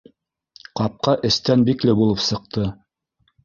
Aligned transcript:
Ҡапҡа 0.79 1.13
эстән 1.31 1.67
бикле 1.69 1.97
булып 2.03 2.27
сыҡты. 2.33 2.69